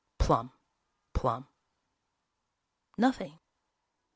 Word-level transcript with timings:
Plum. 0.17 0.51
Plum. 1.13 1.45
Nothing. 2.97 3.37